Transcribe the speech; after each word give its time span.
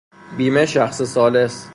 بیمه 0.37 0.65
شخص 0.65 1.01
ثالث. 1.03 1.65